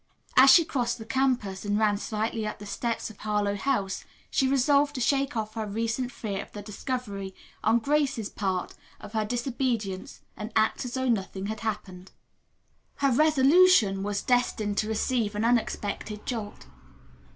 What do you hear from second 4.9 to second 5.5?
to shake